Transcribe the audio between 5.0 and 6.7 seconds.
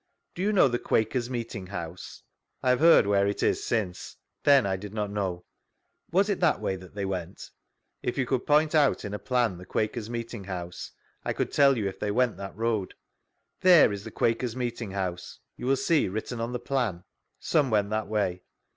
know. Was it that